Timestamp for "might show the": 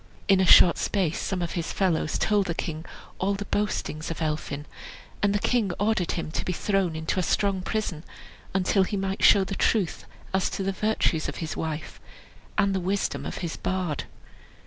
8.97-9.53